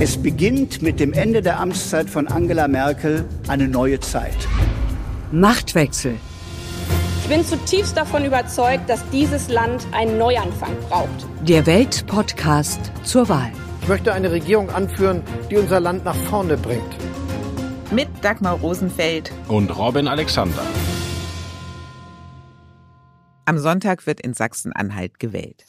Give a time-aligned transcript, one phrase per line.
[0.00, 4.36] Es beginnt mit dem Ende der Amtszeit von Angela Merkel eine neue Zeit.
[5.32, 6.14] Machtwechsel.
[7.22, 11.26] Ich bin zutiefst davon überzeugt, dass dieses Land einen Neuanfang braucht.
[11.42, 13.50] Der Weltpodcast zur Wahl.
[13.82, 16.96] Ich möchte eine Regierung anführen, die unser Land nach vorne bringt.
[17.90, 20.62] Mit Dagmar Rosenfeld und Robin Alexander.
[23.46, 25.64] Am Sonntag wird in Sachsen-Anhalt gewählt.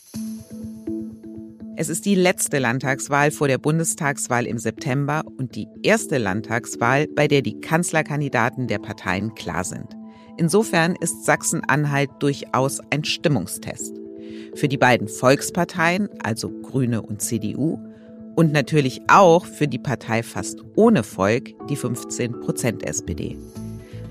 [1.82, 7.30] Es ist die letzte Landtagswahl vor der Bundestagswahl im September und die erste Landtagswahl, bei
[7.30, 9.96] der die Kanzlerkandidaten der Parteien klar sind.
[10.36, 13.96] Insofern ist Sachsen-Anhalt durchaus ein Stimmungstest.
[14.56, 17.80] Für die beiden Volksparteien, also Grüne und CDU,
[18.36, 23.38] und natürlich auch für die Partei fast ohne Volk, die 15 Prozent SPD.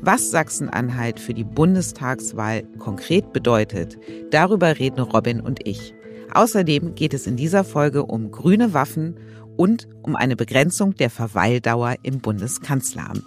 [0.01, 3.99] Was Sachsen-Anhalt für die Bundestagswahl konkret bedeutet,
[4.31, 5.93] darüber reden Robin und ich.
[6.39, 9.19] Außerdem geht es in dieser Folge um grüne Waffen
[9.57, 13.25] und um eine Begrenzung der Verweildauer im Bundeskanzleramt.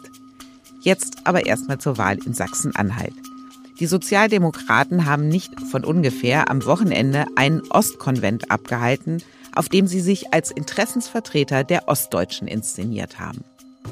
[0.81, 3.11] Jetzt aber erstmal zur Wahl in Sachsen-Anhalt.
[3.81, 9.21] Die Sozialdemokraten haben nicht von ungefähr am Wochenende einen Ostkonvent abgehalten,
[9.53, 13.43] auf dem sie sich als Interessensvertreter der Ostdeutschen inszeniert haben.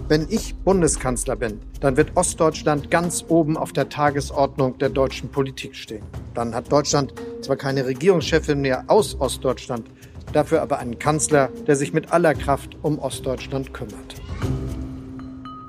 [0.07, 5.75] Wenn ich Bundeskanzler bin, dann wird Ostdeutschland ganz oben auf der Tagesordnung der deutschen Politik
[5.75, 6.03] stehen.
[6.33, 9.87] Dann hat Deutschland zwar keine Regierungschefin mehr aus Ostdeutschland,
[10.33, 14.15] dafür aber einen Kanzler, der sich mit aller Kraft um Ostdeutschland kümmert.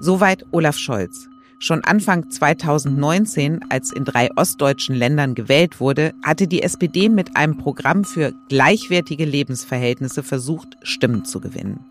[0.00, 1.28] Soweit Olaf Scholz.
[1.62, 7.58] Schon Anfang 2019, als in drei ostdeutschen Ländern gewählt wurde, hatte die SPD mit einem
[7.58, 11.84] Programm für gleichwertige Lebensverhältnisse versucht, Stimmen zu gewinnen.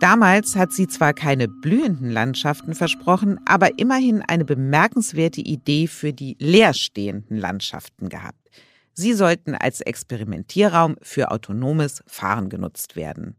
[0.00, 6.36] Damals hat sie zwar keine blühenden Landschaften versprochen, aber immerhin eine bemerkenswerte Idee für die
[6.38, 8.48] leerstehenden Landschaften gehabt.
[8.92, 13.36] Sie sollten als Experimentierraum für autonomes Fahren genutzt werden.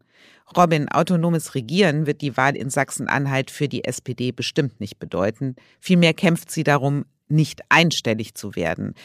[0.56, 5.56] Robin, autonomes Regieren wird die Wahl in Sachsen-Anhalt für die SPD bestimmt nicht bedeuten.
[5.80, 8.96] Vielmehr kämpft sie darum, nicht einstellig zu werden.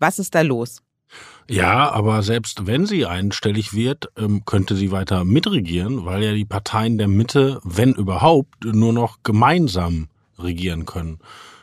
[0.00, 0.82] Was ist da los?
[1.48, 6.46] Ja, aber selbst wenn sie einstellig wird, ähm, könnte sie weiter mitregieren, weil ja die
[6.46, 11.18] Parteien der Mitte, wenn überhaupt, nur noch gemeinsam regieren können.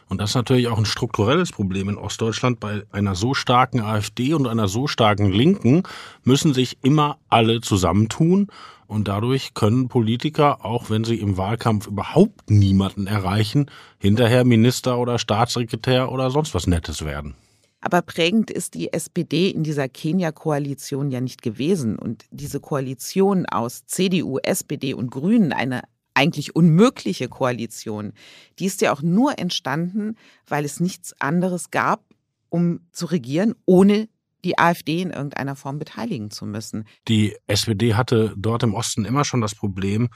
[0.07, 2.59] Und das ist natürlich auch ein strukturelles Problem in Ostdeutschland.
[2.59, 5.83] Bei einer so starken AfD und einer so starken Linken
[6.25, 8.47] müssen sich immer alle zusammentun.
[8.87, 15.17] Und dadurch können Politiker, auch wenn sie im Wahlkampf überhaupt niemanden erreichen, hinterher Minister oder
[15.17, 17.35] Staatssekretär oder sonst was Nettes werden.
[17.81, 21.97] Aber prägend ist die SPD in dieser Kenia-Koalition ja nicht gewesen.
[21.97, 25.81] Und diese Koalition aus CDU, SPD und Grünen, eine
[26.13, 28.13] eigentlich unmögliche Koalition,
[28.59, 30.15] die ist ja auch nur entstanden,
[30.47, 32.03] weil es nichts anderes gab,
[32.49, 34.07] um zu regieren, ohne
[34.43, 36.85] die AfD in irgendeiner Form beteiligen zu müssen.
[37.07, 40.09] Die SPD hatte dort im Osten immer schon das Problem,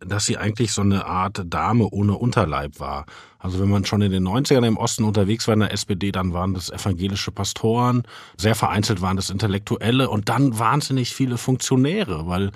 [0.00, 3.06] dass sie eigentlich so eine Art Dame ohne Unterleib war.
[3.38, 6.32] Also wenn man schon in den 90ern im Osten unterwegs war in der SPD, dann
[6.32, 8.02] waren das evangelische Pastoren,
[8.36, 12.50] sehr vereinzelt waren das Intellektuelle und dann wahnsinnig viele Funktionäre, weil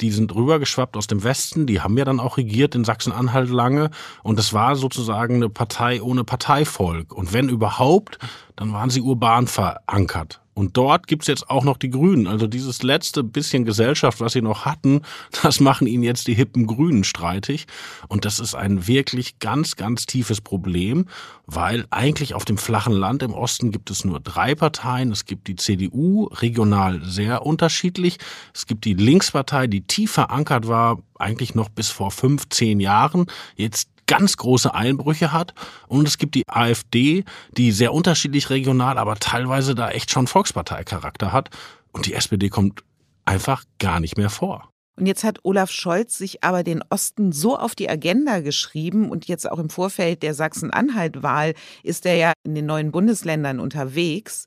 [0.00, 3.90] die sind rübergeschwappt aus dem Westen, die haben ja dann auch regiert in Sachsen-Anhalt lange
[4.22, 7.12] und es war sozusagen eine Partei ohne Parteivolk.
[7.12, 8.18] Und wenn überhaupt,
[8.56, 10.41] dann waren sie urban verankert.
[10.54, 12.26] Und dort gibt's jetzt auch noch die Grünen.
[12.26, 15.02] Also dieses letzte bisschen Gesellschaft, was sie noch hatten,
[15.42, 17.66] das machen ihnen jetzt die hippen Grünen streitig.
[18.08, 21.06] Und das ist ein wirklich ganz, ganz tiefes Problem,
[21.46, 25.10] weil eigentlich auf dem flachen Land im Osten gibt es nur drei Parteien.
[25.10, 28.18] Es gibt die CDU, regional sehr unterschiedlich.
[28.54, 33.26] Es gibt die Linkspartei, die tief verankert war, eigentlich noch bis vor fünf, zehn Jahren.
[33.56, 35.54] Jetzt ganz große Einbrüche hat.
[35.88, 37.24] Und es gibt die AfD,
[37.56, 41.50] die sehr unterschiedlich regional, aber teilweise da echt schon Volksparteicharakter hat.
[41.92, 42.82] Und die SPD kommt
[43.24, 44.72] einfach gar nicht mehr vor.
[44.96, 49.26] Und jetzt hat Olaf Scholz sich aber den Osten so auf die Agenda geschrieben und
[49.26, 54.44] jetzt auch im Vorfeld der Sachsen-Anhalt-Wahl ist er ja in den neuen Bundesländern unterwegs.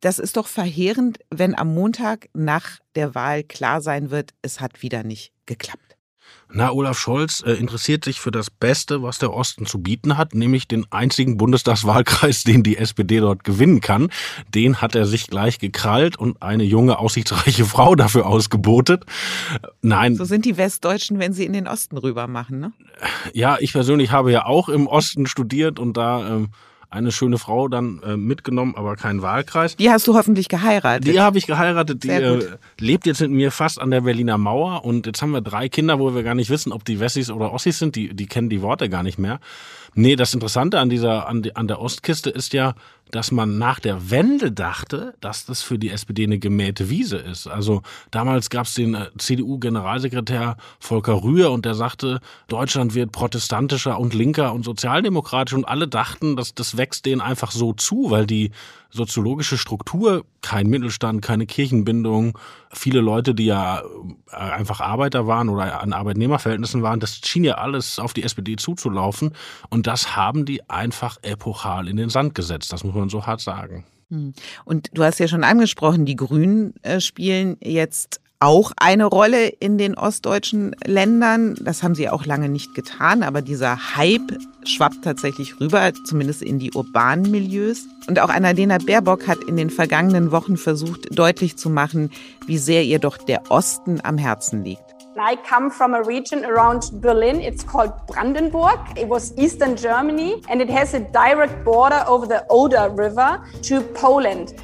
[0.00, 4.82] Das ist doch verheerend, wenn am Montag nach der Wahl klar sein wird, es hat
[4.82, 5.95] wieder nicht geklappt.
[6.52, 10.34] Na, Olaf Scholz äh, interessiert sich für das Beste, was der Osten zu bieten hat,
[10.34, 14.10] nämlich den einzigen Bundestagswahlkreis, den die SPD dort gewinnen kann.
[14.54, 19.04] Den hat er sich gleich gekrallt und eine junge, aussichtsreiche Frau dafür ausgebotet.
[19.82, 20.14] Nein.
[20.14, 22.72] So sind die Westdeutschen, wenn sie in den Osten rüber machen, ne?
[23.32, 26.50] Ja, ich persönlich habe ja auch im Osten studiert und da ähm,
[26.96, 29.76] eine schöne Frau dann äh, mitgenommen, aber keinen Wahlkreis.
[29.76, 31.06] Die hast du hoffentlich geheiratet.
[31.06, 32.04] Die habe ich geheiratet.
[32.04, 35.40] Die äh, lebt jetzt mit mir fast an der Berliner Mauer und jetzt haben wir
[35.40, 37.96] drei Kinder, wo wir gar nicht wissen, ob die Wessis oder Ossis sind.
[37.96, 39.40] Die, die kennen die Worte gar nicht mehr.
[39.98, 42.74] Nee, das Interessante an dieser, an, an der Ostkiste ist ja,
[43.12, 47.46] dass man nach der Wende dachte, dass das für die SPD eine gemähte Wiese ist.
[47.46, 53.98] Also damals gab es den äh, CDU-Generalsekretär Volker Rühr und der sagte, Deutschland wird protestantischer
[53.98, 58.26] und linker und sozialdemokratisch und alle dachten, dass das wächst denen einfach so zu, weil
[58.26, 58.50] die
[58.96, 62.38] soziologische Struktur, kein Mittelstand, keine Kirchenbindung,
[62.72, 63.82] viele Leute, die ja
[64.30, 68.56] äh, einfach Arbeiter waren oder an Arbeitnehmerverhältnissen waren, das schien ja alles auf die SPD
[68.56, 69.32] zuzulaufen
[69.70, 72.72] und das haben die einfach epochal in den Sand gesetzt.
[72.72, 73.84] Das muss man so hart sagen.
[74.10, 74.34] Hm.
[74.64, 79.78] Und du hast ja schon angesprochen, die Grünen äh, spielen jetzt auch eine Rolle in
[79.78, 81.56] den ostdeutschen Ländern.
[81.60, 86.58] Das haben sie auch lange nicht getan, aber dieser Hype schwappt tatsächlich rüber, zumindest in
[86.58, 87.86] die urbanen Milieus.
[88.08, 92.10] Und auch Annalena Baerbock hat in den vergangenen Wochen versucht, deutlich zu machen,
[92.46, 94.82] wie sehr ihr doch der Osten am Herzen liegt.
[95.18, 97.40] I come from a region around Berlin.
[97.40, 98.78] It's called Brandenburg.
[98.96, 103.80] It was Eastern Germany and it has a direct border over the Oder River to
[103.94, 104.54] Poland.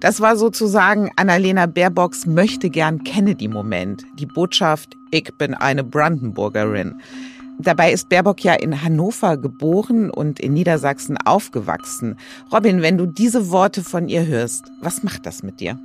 [0.00, 4.06] Das war sozusagen Annalena Baerbocks möchte gern Kennedy-Moment.
[4.20, 7.00] Die Botschaft, ich bin eine Brandenburgerin.
[7.58, 12.16] Dabei ist Baerbock ja in Hannover geboren und in Niedersachsen aufgewachsen.
[12.52, 15.76] Robin, wenn du diese Worte von ihr hörst, was macht das mit dir?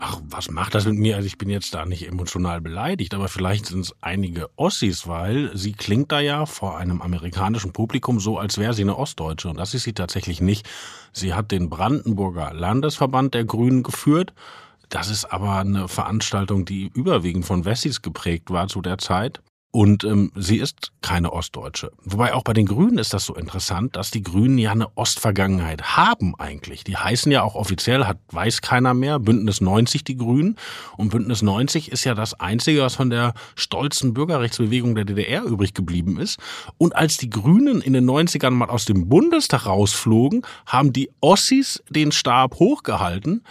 [0.00, 1.16] Ach, was macht das mit mir?
[1.16, 5.50] Also ich bin jetzt da nicht emotional beleidigt, aber vielleicht sind es einige Ossis, weil
[5.56, 9.48] sie klingt da ja vor einem amerikanischen Publikum so, als wäre sie eine Ostdeutsche.
[9.48, 10.68] Und das ist sie tatsächlich nicht.
[11.12, 14.34] Sie hat den Brandenburger Landesverband der Grünen geführt.
[14.88, 19.42] Das ist aber eine Veranstaltung, die überwiegend von Wessis geprägt war zu der Zeit.
[19.70, 21.92] Und ähm, sie ist keine Ostdeutsche.
[22.02, 25.96] Wobei auch bei den Grünen ist das so interessant, dass die Grünen ja eine Ostvergangenheit
[25.96, 26.84] haben eigentlich.
[26.84, 30.56] Die heißen ja auch offiziell, hat weiß keiner mehr, Bündnis 90 die Grünen.
[30.96, 35.74] Und Bündnis 90 ist ja das Einzige, was von der stolzen Bürgerrechtsbewegung der DDR übrig
[35.74, 36.38] geblieben ist.
[36.78, 41.82] Und als die Grünen in den 90ern mal aus dem Bundestag rausflogen, haben die Ossis
[41.90, 43.42] den Stab hochgehalten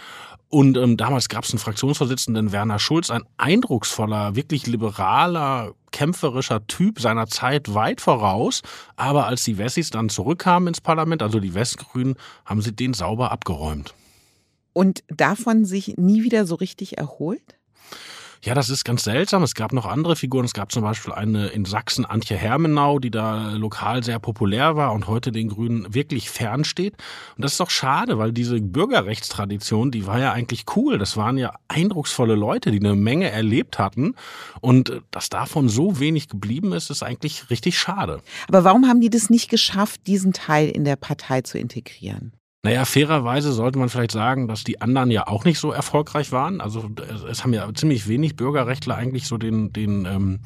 [0.50, 7.00] und ähm, damals gab es einen Fraktionsvorsitzenden, Werner Schulz, ein eindrucksvoller, wirklich liberaler, kämpferischer Typ
[7.00, 8.62] seiner Zeit weit voraus.
[8.96, 12.14] Aber als die Wessis dann zurückkamen ins Parlament, also die Westgrünen,
[12.46, 13.94] haben sie den sauber abgeräumt.
[14.72, 17.57] Und davon sich nie wieder so richtig erholt?
[18.42, 19.42] Ja, das ist ganz seltsam.
[19.42, 20.44] Es gab noch andere Figuren.
[20.44, 24.92] Es gab zum Beispiel eine in Sachsen, Antje Hermenau, die da lokal sehr populär war
[24.92, 26.94] und heute den Grünen wirklich fernsteht.
[27.36, 30.98] Und das ist doch schade, weil diese Bürgerrechtstradition, die war ja eigentlich cool.
[30.98, 34.14] Das waren ja eindrucksvolle Leute, die eine Menge erlebt hatten.
[34.60, 38.20] Und dass davon so wenig geblieben ist, ist eigentlich richtig schade.
[38.46, 42.37] Aber warum haben die das nicht geschafft, diesen Teil in der Partei zu integrieren?
[42.68, 46.60] Naja, fairerweise sollte man vielleicht sagen, dass die anderen ja auch nicht so erfolgreich waren.
[46.60, 46.90] Also
[47.30, 50.40] es haben ja ziemlich wenig Bürgerrechtler eigentlich so den, den ähm,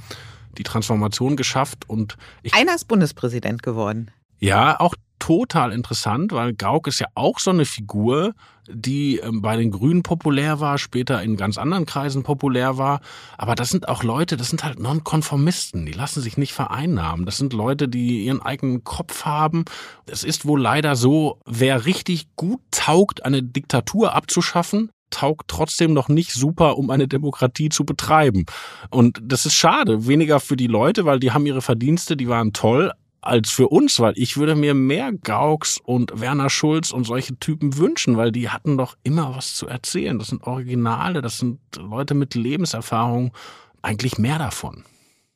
[0.56, 4.12] die Transformation geschafft und ich, einer ist Bundespräsident geworden.
[4.38, 8.34] Ja, auch total interessant, weil Gauck ist ja auch so eine Figur,
[8.68, 13.00] die ähm, bei den Grünen populär war, später in ganz anderen Kreisen populär war.
[13.38, 17.24] Aber das sind auch Leute, das sind halt Nonkonformisten, die lassen sich nicht vereinnahmen.
[17.24, 19.64] Das sind Leute, die ihren eigenen Kopf haben.
[20.06, 26.08] Es ist wohl leider so, wer richtig gut taugt, eine Diktatur abzuschaffen, taugt trotzdem noch
[26.08, 28.44] nicht super, um eine Demokratie zu betreiben.
[28.90, 30.08] Und das ist schade.
[30.08, 32.90] Weniger für die Leute, weil die haben ihre Verdienste, die waren toll,
[33.22, 37.78] als für uns, weil ich würde mir mehr Gauks und Werner Schulz und solche Typen
[37.78, 40.18] wünschen, weil die hatten doch immer was zu erzählen.
[40.18, 43.32] Das sind Originale, das sind Leute mit Lebenserfahrung,
[43.80, 44.84] eigentlich mehr davon.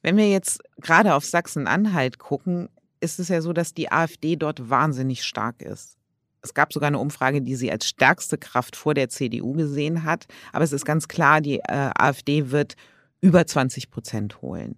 [0.02, 2.68] Wenn wir jetzt gerade auf Sachsen-Anhalt gucken,
[3.00, 5.96] ist es ja so, dass die AfD dort wahnsinnig stark ist.
[6.42, 10.26] Es gab sogar eine Umfrage, die sie als stärkste Kraft vor der CDU gesehen hat.
[10.52, 12.74] Aber es ist ganz klar, die äh, AfD wird
[13.20, 14.76] über 20 Prozent holen.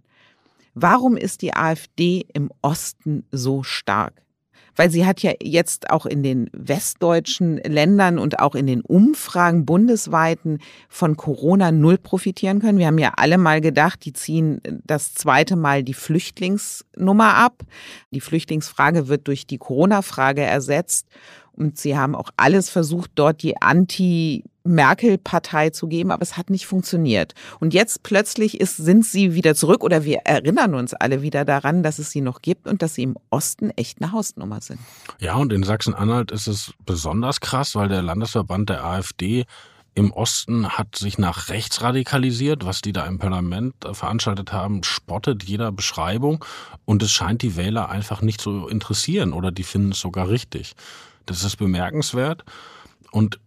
[0.81, 4.23] Warum ist die AfD im Osten so stark?
[4.77, 9.67] Weil sie hat ja jetzt auch in den westdeutschen Ländern und auch in den Umfragen
[9.67, 12.79] bundesweiten von Corona null profitieren können.
[12.79, 17.65] Wir haben ja alle mal gedacht, die ziehen das zweite Mal die Flüchtlingsnummer ab.
[18.13, 21.09] Die Flüchtlingsfrage wird durch die Corona-Frage ersetzt.
[21.51, 26.51] Und sie haben auch alles versucht, dort die Anti- Merkel-Partei zu geben, aber es hat
[26.51, 27.35] nicht funktioniert.
[27.61, 31.83] Und jetzt plötzlich ist, sind sie wieder zurück oder wir erinnern uns alle wieder daran,
[31.83, 34.79] dass es sie noch gibt und dass sie im Osten echt eine Hausnummer sind.
[35.19, 39.45] Ja, und in Sachsen-Anhalt ist es besonders krass, weil der Landesverband der AfD
[39.99, 42.65] im Osten hat sich nach rechts radikalisiert.
[42.65, 46.45] Was die da im Parlament äh, veranstaltet haben, spottet jeder Beschreibung.
[46.85, 50.75] Und es scheint die Wähler einfach nicht zu interessieren oder die finden es sogar richtig.
[51.27, 52.45] Das ist bemerkenswert.
[53.11, 53.41] Und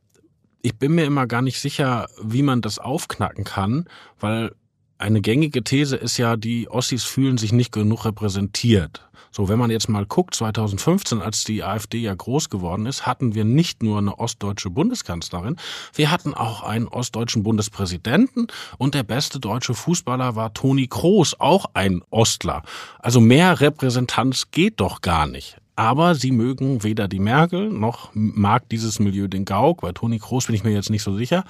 [0.62, 3.86] ich bin mir immer gar nicht sicher, wie man das aufknacken kann,
[4.20, 4.52] weil
[4.98, 9.08] eine gängige These ist ja, die Ossis fühlen sich nicht genug repräsentiert.
[9.34, 13.34] So, wenn man jetzt mal guckt, 2015, als die AfD ja groß geworden ist, hatten
[13.34, 15.56] wir nicht nur eine ostdeutsche Bundeskanzlerin,
[15.94, 21.66] wir hatten auch einen ostdeutschen Bundespräsidenten und der beste deutsche Fußballer war Toni Kroos, auch
[21.74, 22.64] ein Ostler.
[23.00, 25.61] Also mehr Repräsentanz geht doch gar nicht.
[25.82, 29.82] Aber sie mögen weder die Merkel noch mag dieses Milieu den Gauck.
[29.82, 31.44] Bei Toni Kroos bin ich mir jetzt nicht so sicher.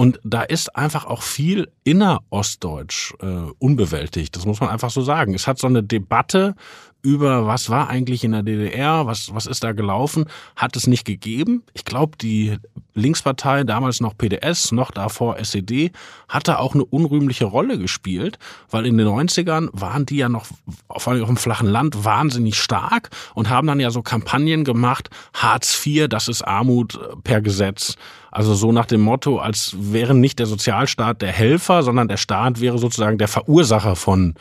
[0.00, 3.26] Und da ist einfach auch viel innerostdeutsch äh,
[3.58, 4.34] unbewältigt.
[4.34, 5.34] Das muss man einfach so sagen.
[5.34, 6.54] Es hat so eine Debatte
[7.02, 10.24] über was war eigentlich in der DDR, was, was ist da gelaufen,
[10.56, 11.64] hat es nicht gegeben.
[11.74, 12.56] Ich glaube, die
[12.94, 15.92] Linkspartei, damals noch PDS, noch davor SED,
[16.28, 18.38] hatte auch eine unrühmliche Rolle gespielt,
[18.70, 20.46] weil in den 90ern waren die ja noch,
[20.96, 25.10] vor allem auf dem flachen Land, wahnsinnig stark und haben dann ja so Kampagnen gemacht,
[25.34, 27.96] Hartz IV, das ist Armut per Gesetz.
[28.30, 32.60] Also so nach dem Motto, als wäre nicht der Sozialstaat der Helfer, sondern der Staat
[32.60, 34.34] wäre sozusagen der Verursacher von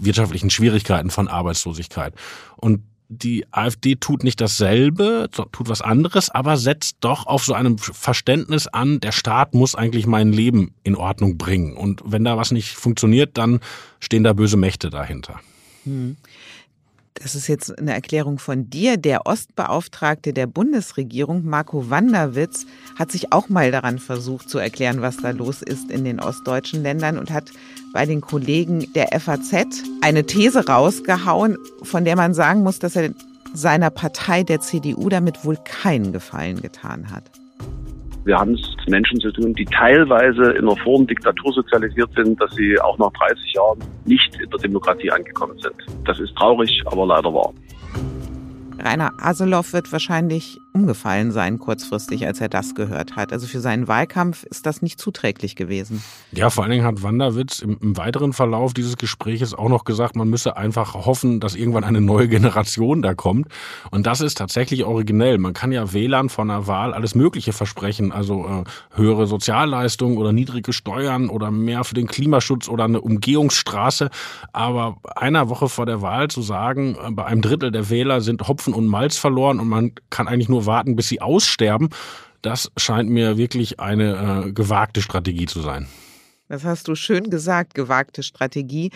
[0.00, 2.14] wirtschaftlichen Schwierigkeiten, von Arbeitslosigkeit.
[2.56, 7.78] Und die AfD tut nicht dasselbe, tut was anderes, aber setzt doch auf so einem
[7.78, 11.76] Verständnis an, der Staat muss eigentlich mein Leben in Ordnung bringen.
[11.76, 13.60] Und wenn da was nicht funktioniert, dann
[14.00, 15.40] stehen da böse Mächte dahinter.
[15.84, 16.16] Hm
[17.14, 22.66] das ist jetzt eine Erklärung von dir, der Ostbeauftragte der Bundesregierung, Marco Wanderwitz,
[22.98, 26.82] hat sich auch mal daran versucht zu erklären, was da los ist in den ostdeutschen
[26.82, 27.50] Ländern und hat
[27.92, 29.54] bei den Kollegen der FAZ
[30.00, 33.14] eine These rausgehauen, von der man sagen muss, dass er
[33.52, 37.43] seiner Partei, der CDU, damit wohl keinen Gefallen getan hat.
[38.24, 42.40] Wir haben es mit Menschen zu tun, die teilweise in einer Form Diktatur sozialisiert sind,
[42.40, 45.74] dass sie auch nach 30 Jahren nicht in der Demokratie angekommen sind.
[46.06, 47.52] Das ist traurig, aber leider wahr.
[48.78, 53.32] Rainer Aseloff wird wahrscheinlich umgefallen sein kurzfristig, als er das gehört hat.
[53.32, 56.02] Also für seinen Wahlkampf ist das nicht zuträglich gewesen.
[56.32, 60.16] Ja, vor allen Dingen hat Wanderwitz im, im weiteren Verlauf dieses Gespräches auch noch gesagt,
[60.16, 63.46] man müsse einfach hoffen, dass irgendwann eine neue Generation da kommt.
[63.92, 65.38] Und das ist tatsächlich originell.
[65.38, 70.32] Man kann ja Wählern von einer Wahl alles Mögliche versprechen, also äh, höhere Sozialleistungen oder
[70.32, 74.10] niedrige Steuern oder mehr für den Klimaschutz oder eine Umgehungsstraße.
[74.52, 78.48] Aber einer Woche vor der Wahl zu sagen, äh, bei einem Drittel der Wähler sind
[78.64, 81.90] Hopfen und Malz verloren und man kann eigentlich nur warten, bis sie aussterben,
[82.42, 85.86] das scheint mir wirklich eine äh, gewagte Strategie zu sein.
[86.48, 88.90] Das hast du schön gesagt, gewagte Strategie.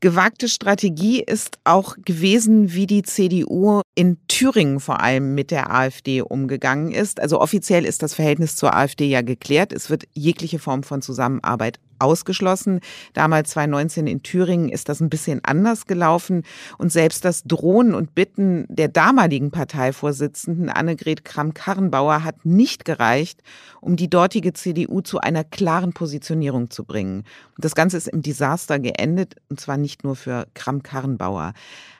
[0.00, 6.22] Gewagte Strategie ist auch gewesen, wie die CDU in Thüringen vor allem mit der AfD
[6.22, 7.20] umgegangen ist.
[7.20, 9.74] Also offiziell ist das Verhältnis zur AfD ja geklärt.
[9.74, 12.80] Es wird jegliche Form von Zusammenarbeit ausgeschlossen.
[13.14, 16.42] Damals 2019 in Thüringen ist das ein bisschen anders gelaufen.
[16.78, 23.42] Und selbst das Drohen und Bitten der damaligen Parteivorsitzenden Annegret Kramp-Karrenbauer hat nicht gereicht,
[23.80, 27.24] um die dortige CDU zu einer klaren Positionierung zu bringen.
[27.56, 31.52] Und das Ganze ist im Desaster geendet, und zwar nicht nur für Kramp-Karrenbauer.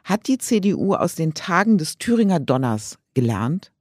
[0.05, 3.73] Hat die CDU aus den Tagen des Thüringer Donners gelernt?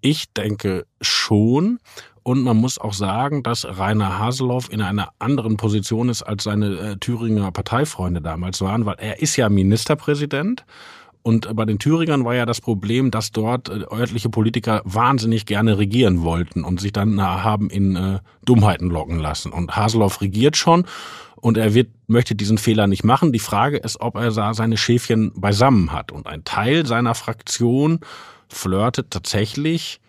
[0.00, 1.80] Ich denke schon.
[2.26, 6.76] Und man muss auch sagen, dass Rainer Haseloff in einer anderen Position ist, als seine
[6.76, 10.64] äh, Thüringer Parteifreunde damals waren, weil er ist ja Ministerpräsident.
[11.22, 15.78] Und bei den Thüringern war ja das Problem, dass dort äh, örtliche Politiker wahnsinnig gerne
[15.78, 19.52] regieren wollten und sich dann haben in äh, Dummheiten locken lassen.
[19.52, 20.84] Und Haseloff regiert schon
[21.36, 23.30] und er wird, möchte diesen Fehler nicht machen.
[23.30, 26.10] Die Frage ist, ob er seine Schäfchen beisammen hat.
[26.10, 28.00] Und ein Teil seiner Fraktion
[28.48, 30.00] flirtet tatsächlich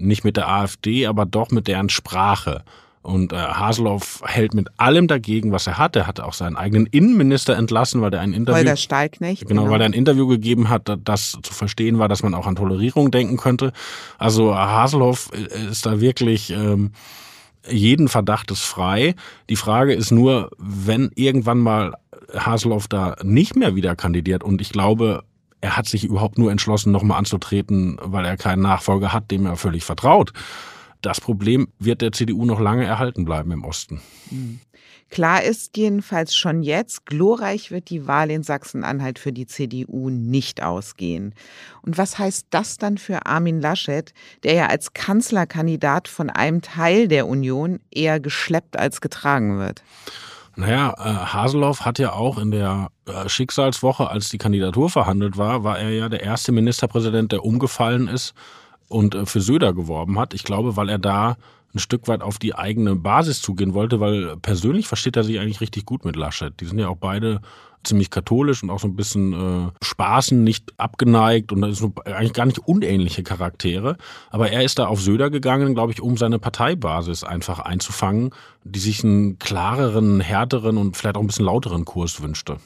[0.00, 2.64] nicht mit der AfD, aber doch mit deren Sprache.
[3.02, 5.96] Und äh, Haseloff hält mit allem dagegen, was er hat.
[5.96, 8.58] Er hatte auch seinen eigenen Innenminister entlassen, weil er ein Interview.
[8.58, 9.46] Holger Steilknecht.
[9.46, 12.46] Genau, genau, weil er ein Interview gegeben hat, das zu verstehen war, dass man auch
[12.46, 13.72] an Tolerierung denken könnte.
[14.18, 16.92] Also Haseloff äh, ist da wirklich ähm,
[17.68, 19.14] jeden Verdacht ist frei.
[19.48, 21.94] Die Frage ist nur, wenn irgendwann mal
[22.34, 25.24] Haseloff da nicht mehr wieder kandidiert und ich glaube,
[25.60, 29.56] er hat sich überhaupt nur entschlossen, nochmal anzutreten, weil er keinen Nachfolger hat, dem er
[29.56, 30.32] völlig vertraut.
[31.02, 34.00] Das Problem wird der CDU noch lange erhalten bleiben im Osten.
[34.30, 34.60] Mhm.
[35.10, 40.62] Klar ist jedenfalls schon jetzt, glorreich wird die Wahl in Sachsen-Anhalt für die CDU nicht
[40.62, 41.34] ausgehen.
[41.82, 44.14] Und was heißt das dann für Armin Laschet,
[44.44, 49.82] der ja als Kanzlerkandidat von einem Teil der Union eher geschleppt als getragen wird?
[50.60, 55.64] Naja, äh, Haseloff hat ja auch in der äh, Schicksalswoche, als die Kandidatur verhandelt war,
[55.64, 58.34] war er ja der erste Ministerpräsident, der umgefallen ist
[58.86, 60.34] und äh, für Söder geworben hat.
[60.34, 61.38] Ich glaube, weil er da
[61.74, 65.60] ein Stück weit auf die eigene Basis zugehen wollte, weil persönlich versteht er sich eigentlich
[65.60, 66.52] richtig gut mit Laschet.
[66.60, 67.40] Die sind ja auch beide
[67.82, 72.34] ziemlich katholisch und auch so ein bisschen äh, Spaßen nicht abgeneigt und das sind eigentlich
[72.34, 73.96] gar nicht unähnliche Charaktere.
[74.30, 78.30] Aber er ist da auf Söder gegangen, glaube ich, um seine Parteibasis einfach einzufangen,
[78.64, 82.58] die sich einen klareren, härteren und vielleicht auch ein bisschen lauteren Kurs wünschte.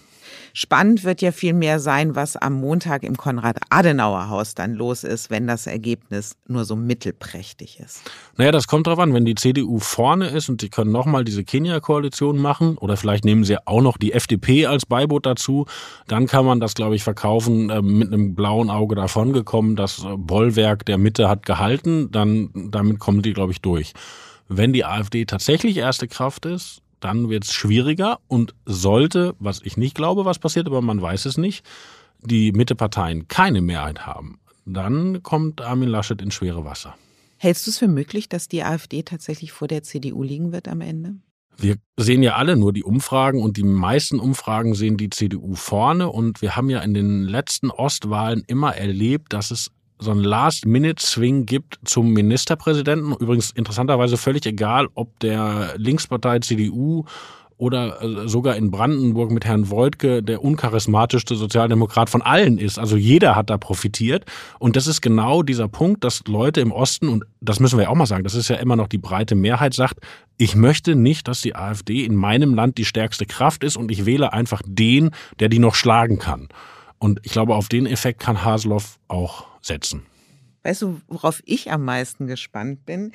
[0.56, 5.49] Spannend wird ja viel mehr sein, was am Montag im Konrad-Adenauer-Haus dann los ist, wenn
[5.49, 8.02] das Ergebnis nur so mittelprächtig ist.
[8.37, 11.42] Naja, das kommt drauf an, wenn die CDU vorne ist und sie können nochmal diese
[11.42, 15.66] Kenia-Koalition machen oder vielleicht nehmen sie auch noch die FDP als Beiboot dazu,
[16.06, 19.75] dann kann man das, glaube ich, verkaufen äh, mit einem blauen Auge davongekommen.
[19.75, 23.92] Das äh, Bollwerk der Mitte hat gehalten, dann damit kommen die, glaube ich, durch.
[24.46, 29.76] Wenn die AfD tatsächlich erste Kraft ist, dann wird es schwieriger und sollte, was ich
[29.76, 31.64] nicht glaube, was passiert, aber man weiß es nicht,
[32.23, 36.94] die Mitteparteien keine Mehrheit haben, dann kommt Armin Laschet in schwere Wasser.
[37.37, 40.80] Hältst du es für möglich, dass die AfD tatsächlich vor der CDU liegen wird am
[40.80, 41.16] Ende?
[41.58, 46.11] Wir sehen ja alle nur die Umfragen und die meisten Umfragen sehen die CDU vorne
[46.11, 51.47] und wir haben ja in den letzten Ostwahlen immer erlebt, dass es so ein Last-Minute-Swing
[51.47, 53.13] gibt zum Ministerpräsidenten.
[53.13, 57.05] Übrigens interessanterweise völlig egal, ob der Linkspartei CDU
[57.57, 62.79] oder äh, sogar in Brandenburg mit Herrn Woidke der uncharismatischste Sozialdemokrat von allen ist.
[62.79, 64.25] Also jeder hat da profitiert.
[64.59, 67.95] Und das ist genau dieser Punkt, dass Leute im Osten, und das müssen wir auch
[67.95, 70.01] mal sagen, das ist ja immer noch die breite Mehrheit, sagt,
[70.37, 74.05] ich möchte nicht, dass die AfD in meinem Land die stärkste Kraft ist und ich
[74.05, 76.49] wähle einfach den, der die noch schlagen kann.
[76.99, 80.07] Und ich glaube, auf den Effekt kann Haseloff auch setzen.
[80.63, 83.13] Weißt du, worauf ich am meisten gespannt bin?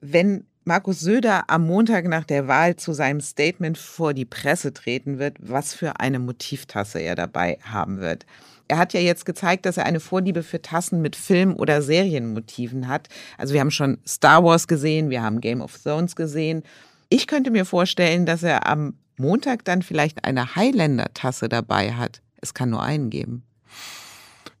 [0.00, 5.18] Wenn Markus Söder am Montag nach der Wahl zu seinem Statement vor die Presse treten
[5.18, 8.26] wird, was für eine Motivtasse er dabei haben wird.
[8.68, 12.86] Er hat ja jetzt gezeigt, dass er eine Vorliebe für Tassen mit Film- oder Serienmotiven
[12.86, 13.08] hat.
[13.38, 16.62] Also wir haben schon Star Wars gesehen, wir haben Game of Thrones gesehen.
[17.08, 22.20] Ich könnte mir vorstellen, dass er am Montag dann vielleicht eine Highlander-Tasse dabei hat.
[22.40, 23.44] Es kann nur einen geben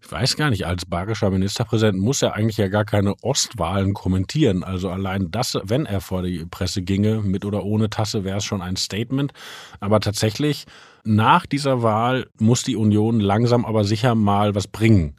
[0.08, 4.64] ich weiß gar nicht, als bayerischer Ministerpräsident muss er eigentlich ja gar keine Ostwahlen kommentieren.
[4.64, 8.44] Also allein das, wenn er vor die Presse ginge, mit oder ohne Tasse, wäre es
[8.46, 9.34] schon ein Statement.
[9.80, 10.64] Aber tatsächlich,
[11.04, 15.12] nach dieser Wahl muss die Union langsam aber sicher mal was bringen.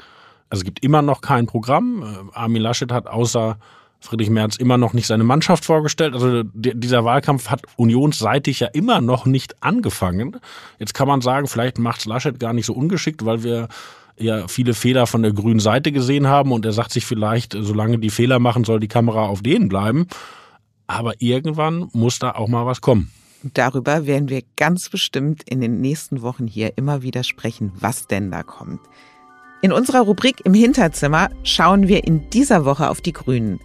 [0.49, 2.01] Also es gibt immer noch kein Programm.
[2.01, 3.59] Äh, Armin Laschet hat außer
[4.01, 6.13] Friedrich Merz immer noch nicht seine Mannschaft vorgestellt.
[6.13, 10.37] Also dieser Wahlkampf hat unionsseitig ja immer noch nicht angefangen.
[10.77, 13.67] Jetzt kann man sagen, vielleicht macht Laschet gar nicht so ungeschickt, weil wir
[14.17, 17.99] ja viele Fehler von der grünen Seite gesehen haben und er sagt sich vielleicht, solange
[17.99, 20.07] die Fehler machen, soll die Kamera auf denen bleiben.
[20.87, 23.11] Aber irgendwann muss da auch mal was kommen.
[23.43, 28.31] Darüber werden wir ganz bestimmt in den nächsten Wochen hier immer wieder sprechen, was denn
[28.31, 28.81] da kommt.
[29.61, 33.59] In unserer Rubrik im Hinterzimmer schauen wir in dieser Woche auf die Grünen.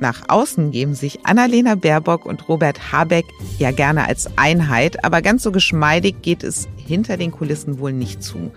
[0.00, 3.24] Nach außen geben sich Annalena Baerbock und Robert Habeck
[3.58, 8.22] ja gerne als Einheit, aber ganz so geschmeidig geht es hinter den Kulissen wohl nicht
[8.22, 8.52] zu.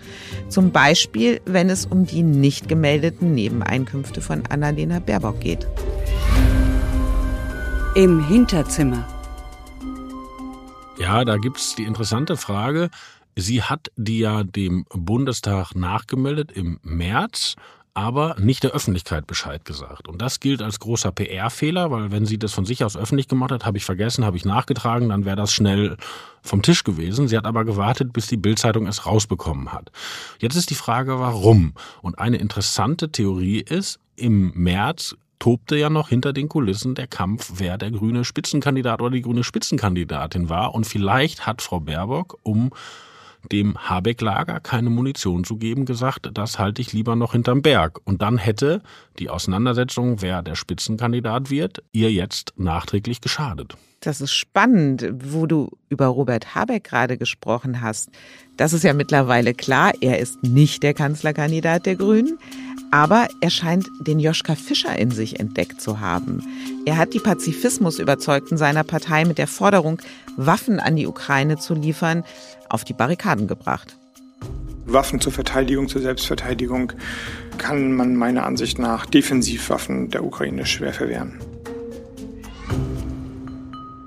[0.49, 5.67] Zum Beispiel, wenn es um die nicht gemeldeten Nebeneinkünfte von Annalena Baerbock geht.
[7.95, 9.07] Im Hinterzimmer.
[10.99, 12.89] Ja, da gibt es die interessante Frage.
[13.35, 17.55] Sie hat die ja dem Bundestag nachgemeldet im März
[17.93, 20.07] aber nicht der Öffentlichkeit Bescheid gesagt.
[20.07, 23.51] Und das gilt als großer PR-Fehler, weil wenn sie das von sich aus öffentlich gemacht
[23.51, 25.97] hat, habe ich vergessen, habe ich nachgetragen, dann wäre das schnell
[26.41, 27.27] vom Tisch gewesen.
[27.27, 29.91] Sie hat aber gewartet, bis die Bildzeitung es rausbekommen hat.
[30.39, 31.73] Jetzt ist die Frage, warum?
[32.01, 37.53] Und eine interessante Theorie ist, im März tobte ja noch hinter den Kulissen der Kampf,
[37.55, 40.75] wer der grüne Spitzenkandidat oder die grüne Spitzenkandidatin war.
[40.75, 42.69] Und vielleicht hat Frau Baerbock um
[43.51, 47.99] dem Habeck-Lager keine Munition zu geben, gesagt, das halte ich lieber noch hinterm Berg.
[48.05, 48.81] Und dann hätte
[49.19, 53.75] die Auseinandersetzung, wer der Spitzenkandidat wird, ihr jetzt nachträglich geschadet.
[54.01, 58.09] Das ist spannend, wo du über Robert Habeck gerade gesprochen hast.
[58.57, 62.39] Das ist ja mittlerweile klar, er ist nicht der Kanzlerkandidat der Grünen,
[62.91, 66.43] aber er scheint den Joschka Fischer in sich entdeckt zu haben.
[66.85, 70.01] Er hat die Pazifismusüberzeugten seiner Partei mit der Forderung,
[70.37, 72.23] Waffen an die Ukraine zu liefern,
[72.69, 73.97] auf die Barrikaden gebracht.
[74.85, 76.93] Waffen zur Verteidigung, zur Selbstverteidigung
[77.57, 81.39] kann man meiner Ansicht nach Defensivwaffen der Ukraine schwer verwehren.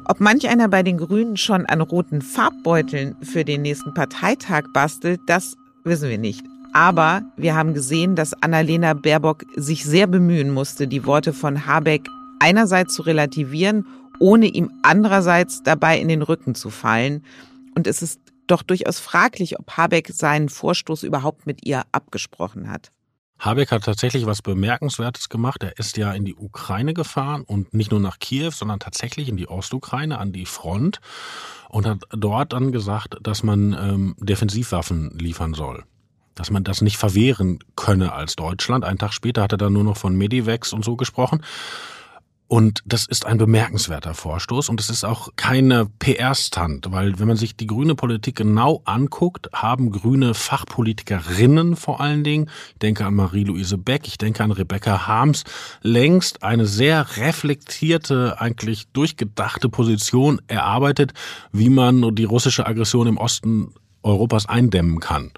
[0.06, 5.20] Ob manch einer bei den Grünen schon an roten Farbbeuteln für den nächsten Parteitag bastelt,
[5.26, 6.44] das wissen wir nicht.
[6.74, 12.08] Aber wir haben gesehen, dass Annalena Baerbock sich sehr bemühen musste, die Worte von Habeck
[12.40, 13.86] einerseits zu relativieren,
[14.18, 17.24] ohne ihm andererseits dabei in den Rücken zu fallen.
[17.76, 22.90] Und es ist doch durchaus fraglich, ob Habeck seinen Vorstoß überhaupt mit ihr abgesprochen hat.
[23.38, 25.62] Habeck hat tatsächlich was Bemerkenswertes gemacht.
[25.62, 29.36] Er ist ja in die Ukraine gefahren und nicht nur nach Kiew, sondern tatsächlich in
[29.36, 31.00] die Ostukraine, an die Front
[31.68, 35.84] und hat dort dann gesagt, dass man ähm, Defensivwaffen liefern soll
[36.34, 38.84] dass man das nicht verwehren könne als Deutschland.
[38.84, 41.42] Einen Tag später hat er dann nur noch von Medivex und so gesprochen.
[42.46, 47.38] Und das ist ein bemerkenswerter Vorstoß und es ist auch keine PR-Stand, weil wenn man
[47.38, 53.14] sich die grüne Politik genau anguckt, haben grüne Fachpolitikerinnen vor allen Dingen, ich denke an
[53.14, 55.44] Marie-Louise Beck, ich denke an Rebecca Harms,
[55.80, 61.14] längst eine sehr reflektierte, eigentlich durchgedachte Position erarbeitet,
[61.50, 65.32] wie man die russische Aggression im Osten Europas eindämmen kann.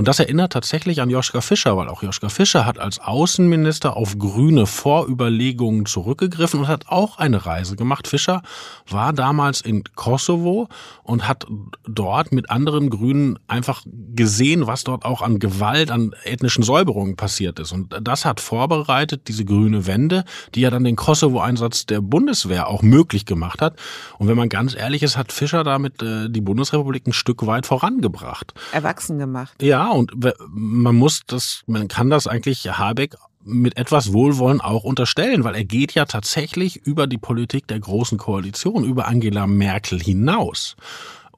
[0.00, 4.16] Und das erinnert tatsächlich an Joschka Fischer, weil auch Joschka Fischer hat als Außenminister auf
[4.16, 8.08] grüne Vorüberlegungen zurückgegriffen und hat auch eine Reise gemacht.
[8.08, 8.40] Fischer
[8.88, 10.68] war damals in Kosovo
[11.02, 11.46] und hat
[11.86, 17.58] dort mit anderen Grünen einfach gesehen, was dort auch an Gewalt, an ethnischen Säuberungen passiert
[17.58, 17.72] ist.
[17.72, 22.80] Und das hat vorbereitet, diese grüne Wende, die ja dann den Kosovo-Einsatz der Bundeswehr auch
[22.80, 23.78] möglich gemacht hat.
[24.16, 27.66] Und wenn man ganz ehrlich ist, hat Fischer damit äh, die Bundesrepublik ein Stück weit
[27.66, 28.54] vorangebracht.
[28.72, 29.62] Erwachsen gemacht.
[29.62, 30.12] Ja, und
[30.48, 35.64] man muss das, man kann das eigentlich Habeck mit etwas Wohlwollen auch unterstellen, weil er
[35.64, 40.76] geht ja tatsächlich über die Politik der großen Koalition, über Angela Merkel hinaus.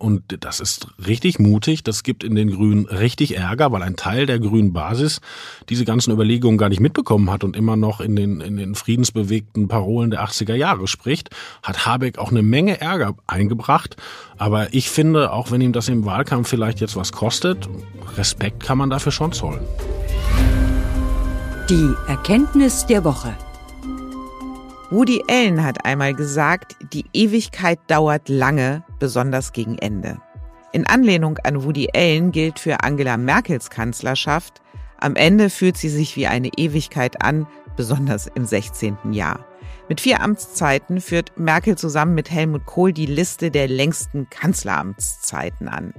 [0.03, 1.85] Und das ist richtig mutig.
[1.85, 5.21] Das gibt in den Grünen richtig Ärger, weil ein Teil der grünen Basis
[5.69, 9.69] diese ganzen Überlegungen gar nicht mitbekommen hat und immer noch in den, in den friedensbewegten
[9.69, 11.31] Parolen der 80er Jahre spricht,
[11.63, 13.95] hat Habeck auch eine Menge Ärger eingebracht.
[14.39, 17.69] Aber ich finde, auch wenn ihm das im Wahlkampf vielleicht jetzt was kostet,
[18.17, 19.63] Respekt kann man dafür schon zollen.
[21.71, 23.37] Die Erkenntnis der Woche.
[24.91, 30.19] Woody Allen hat einmal gesagt, die Ewigkeit dauert lange, besonders gegen Ende.
[30.71, 34.63] In Anlehnung an Woody Allen gilt für Angela Merkels Kanzlerschaft,
[35.01, 39.13] am Ende fühlt sie sich wie eine Ewigkeit an, besonders im 16.
[39.13, 39.45] Jahr.
[39.89, 45.93] Mit vier Amtszeiten führt Merkel zusammen mit Helmut Kohl die Liste der längsten Kanzleramtszeiten an.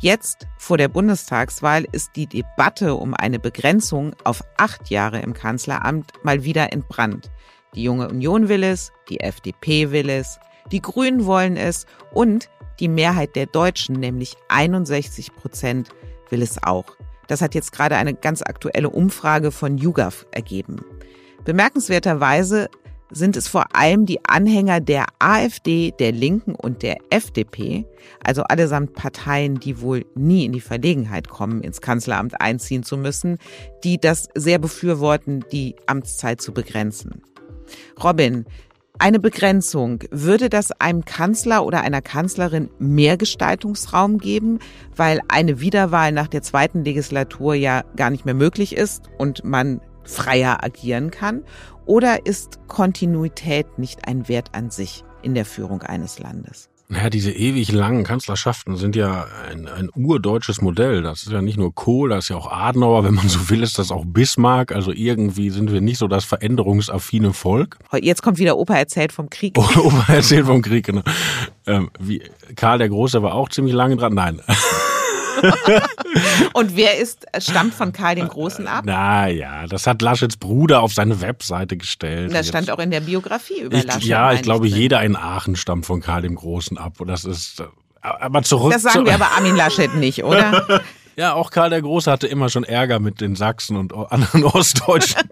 [0.00, 6.14] Jetzt, vor der Bundestagswahl, ist die Debatte um eine Begrenzung auf acht Jahre im Kanzleramt
[6.24, 7.30] mal wieder entbrannt.
[7.76, 10.40] Die Junge Union will es, die FDP will es,
[10.72, 15.90] die Grünen wollen es und die Mehrheit der Deutschen, nämlich 61 Prozent,
[16.30, 16.96] will es auch.
[17.26, 20.84] Das hat jetzt gerade eine ganz aktuelle Umfrage von YouGov ergeben.
[21.44, 22.68] Bemerkenswerterweise
[23.10, 27.84] sind es vor allem die Anhänger der AfD, der Linken und der FDP,
[28.24, 33.38] also allesamt Parteien, die wohl nie in die Verlegenheit kommen, ins Kanzleramt einziehen zu müssen,
[33.84, 37.22] die das sehr befürworten, die Amtszeit zu begrenzen.
[38.02, 38.44] Robin,
[39.00, 44.58] eine Begrenzung, würde das einem Kanzler oder einer Kanzlerin mehr Gestaltungsraum geben,
[44.94, 49.80] weil eine Wiederwahl nach der zweiten Legislatur ja gar nicht mehr möglich ist und man
[50.04, 51.44] freier agieren kann?
[51.86, 56.68] Oder ist Kontinuität nicht ein Wert an sich in der Führung eines Landes?
[56.92, 61.02] Naja, diese ewig langen Kanzlerschaften sind ja ein, ein urdeutsches Modell.
[61.02, 63.62] Das ist ja nicht nur Kohl, das ist ja auch Adenauer, wenn man so will,
[63.62, 64.72] ist das auch Bismarck.
[64.72, 67.78] Also irgendwie sind wir nicht so das veränderungsaffine Volk.
[68.00, 69.56] Jetzt kommt wieder Opa erzählt vom Krieg.
[69.78, 71.02] Opa erzählt vom Krieg, genau.
[71.64, 72.22] Ähm, wie,
[72.56, 74.14] Karl der Große war auch ziemlich lange dran.
[74.14, 74.42] Nein.
[76.52, 78.84] Und wer ist, stammt von Karl dem Großen ab?
[78.84, 82.32] Naja, das hat Laschets Bruder auf seine Webseite gestellt.
[82.34, 84.04] Das stand auch in der Biografie über ich, Laschet.
[84.04, 87.00] Ja, ich glaube, jeder in Aachen stammt von Karl dem Großen ab.
[87.00, 87.64] Und das ist, äh,
[88.02, 88.72] aber zurück.
[88.72, 90.82] Das sagen zu, wir aber Armin Laschet nicht, oder?
[91.16, 95.28] Ja, auch Karl der Große hatte immer schon Ärger mit den Sachsen und anderen Ostdeutschen.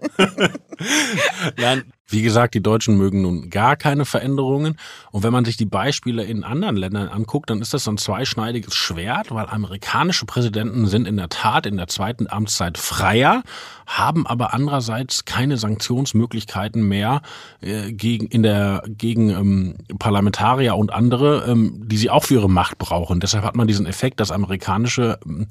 [1.57, 1.77] ja,
[2.09, 4.77] wie gesagt, die Deutschen mögen nun gar keine Veränderungen.
[5.11, 8.73] Und wenn man sich die Beispiele in anderen Ländern anguckt, dann ist das ein zweischneidiges
[8.73, 13.43] Schwert, weil amerikanische Präsidenten sind in der Tat in der zweiten Amtszeit freier,
[13.85, 17.21] haben aber andererseits keine Sanktionsmöglichkeiten mehr
[17.61, 22.49] äh, gegen, in der, gegen ähm, Parlamentarier und andere, ähm, die sie auch für ihre
[22.49, 23.19] Macht brauchen.
[23.19, 25.47] Deshalb hat man diesen Effekt, dass amerikanische ähm,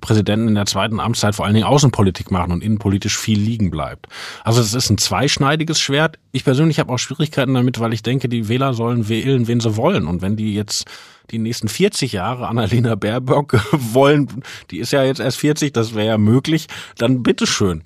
[0.00, 4.06] Präsidenten in der zweiten Amtszeit vor allen Dingen Außenpolitik machen und innenpolitisch viel liegen bleibt.
[4.44, 6.18] Also es ist ein zweischneidiges Schwert wert.
[6.32, 9.76] Ich persönlich habe auch Schwierigkeiten damit, weil ich denke, die Wähler sollen wählen, wen sie
[9.76, 10.06] wollen.
[10.06, 10.86] Und wenn die jetzt
[11.30, 16.06] die nächsten 40 Jahre Annalena Baerbock wollen, die ist ja jetzt erst 40, das wäre
[16.06, 17.82] ja möglich, dann bitteschön.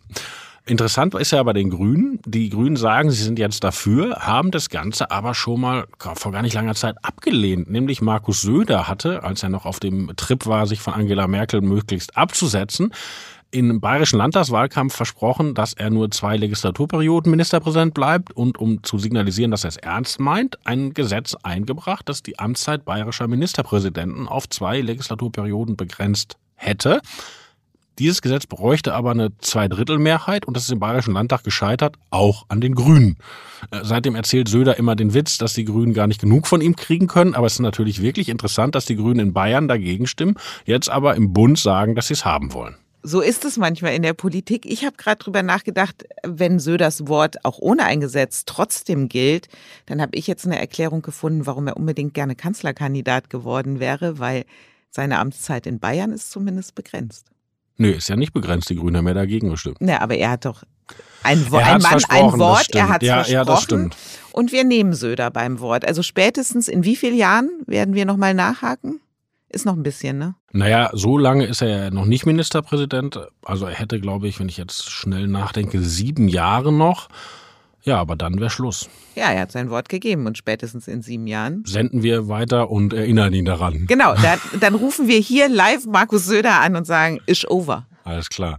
[0.66, 4.70] Interessant ist ja bei den Grünen, die Grünen sagen, sie sind jetzt dafür, haben das
[4.70, 7.70] Ganze aber schon mal vor gar nicht langer Zeit abgelehnt.
[7.70, 11.60] Nämlich Markus Söder hatte, als er noch auf dem Trip war, sich von Angela Merkel
[11.60, 12.94] möglichst abzusetzen,
[13.54, 19.52] im bayerischen Landtagswahlkampf versprochen, dass er nur zwei Legislaturperioden Ministerpräsident bleibt und um zu signalisieren,
[19.52, 24.80] dass er es ernst meint, ein Gesetz eingebracht, das die Amtszeit bayerischer Ministerpräsidenten auf zwei
[24.80, 27.00] Legislaturperioden begrenzt hätte.
[28.00, 32.60] Dieses Gesetz bräuchte aber eine Zweidrittelmehrheit und das ist im Bayerischen Landtag gescheitert, auch an
[32.60, 33.18] den Grünen.
[33.70, 36.74] Äh, seitdem erzählt Söder immer den Witz, dass die Grünen gar nicht genug von ihm
[36.74, 40.34] kriegen können, aber es ist natürlich wirklich interessant, dass die Grünen in Bayern dagegen stimmen,
[40.64, 42.74] jetzt aber im Bund sagen, dass sie es haben wollen.
[43.06, 44.64] So ist es manchmal in der Politik.
[44.64, 49.48] Ich habe gerade drüber nachgedacht, wenn Söders Wort auch ohne ein Gesetz trotzdem gilt,
[49.84, 54.46] dann habe ich jetzt eine Erklärung gefunden, warum er unbedingt gerne Kanzlerkandidat geworden wäre, weil
[54.88, 57.26] seine Amtszeit in Bayern ist zumindest begrenzt.
[57.76, 58.70] Nö, ist ja nicht begrenzt.
[58.70, 59.78] Die Grünen haben ja dagegen gestimmt.
[59.80, 60.62] Ja, aber er hat doch
[61.22, 63.34] ein, Wo ein Mann, ein Wort, er hat es ja, versprochen.
[63.34, 63.96] Ja, das stimmt.
[64.32, 65.84] Und wir nehmen Söder beim Wort.
[65.84, 69.00] Also spätestens in wie vielen Jahren werden wir nochmal nachhaken?
[69.54, 70.34] Ist noch ein bisschen, ne?
[70.50, 73.20] Naja, so lange ist er ja noch nicht Ministerpräsident.
[73.44, 77.08] Also er hätte, glaube ich, wenn ich jetzt schnell nachdenke, sieben Jahre noch.
[77.84, 78.88] Ja, aber dann wäre Schluss.
[79.14, 81.62] Ja, er hat sein Wort gegeben und spätestens in sieben Jahren.
[81.66, 83.86] Senden wir weiter und erinnern ihn daran.
[83.86, 87.86] Genau, dann, dann rufen wir hier live Markus Söder an und sagen, ist over.
[88.02, 88.58] Alles klar.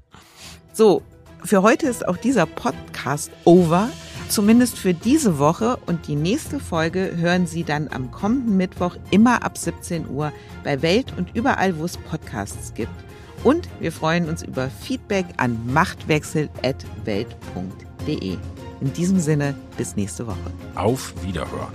[0.72, 1.02] So,
[1.44, 3.90] für heute ist auch dieser Podcast over.
[4.30, 9.44] Zumindest für diese Woche und die nächste Folge hören Sie dann am kommenden Mittwoch immer
[9.44, 10.34] ab 17 Uhr
[10.64, 12.92] bei Welt und überall, wo es Podcasts gibt.
[13.44, 18.38] Und wir freuen uns über Feedback an machtwechsel.welt.de.
[18.82, 20.52] In diesem Sinne, bis nächste Woche.
[20.74, 21.72] Auf Wiederhören.